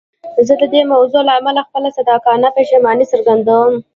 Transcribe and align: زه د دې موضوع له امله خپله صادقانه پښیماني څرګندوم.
زه 0.47 0.53
د 0.61 0.63
دې 0.73 0.81
موضوع 0.93 1.21
له 1.27 1.33
امله 1.39 1.61
خپله 1.67 1.89
صادقانه 1.97 2.47
پښیماني 2.57 3.05
څرګندوم. 3.11 3.73